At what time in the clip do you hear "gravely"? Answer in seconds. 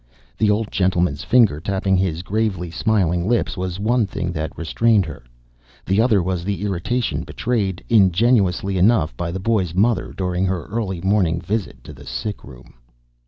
2.23-2.71